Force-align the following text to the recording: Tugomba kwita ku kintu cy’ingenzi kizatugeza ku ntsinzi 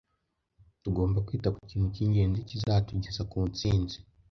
Tugomba 0.83 1.23
kwita 1.27 1.49
ku 1.55 1.59
kintu 1.69 1.87
cy’ingenzi 1.95 2.39
kizatugeza 2.49 3.21
ku 3.31 3.37
ntsinzi 3.49 3.97